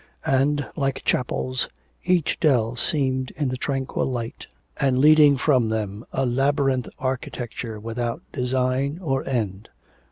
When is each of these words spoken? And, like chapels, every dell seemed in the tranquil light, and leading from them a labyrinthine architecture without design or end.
And, 0.25 0.65
like 0.75 1.03
chapels, 1.05 1.69
every 2.07 2.23
dell 2.39 2.75
seemed 2.75 3.29
in 3.37 3.49
the 3.49 3.55
tranquil 3.55 4.07
light, 4.07 4.47
and 4.77 4.97
leading 4.97 5.37
from 5.37 5.69
them 5.69 6.05
a 6.11 6.25
labyrinthine 6.25 6.91
architecture 6.97 7.79
without 7.79 8.23
design 8.31 8.97
or 8.99 9.23
end. 9.29 9.69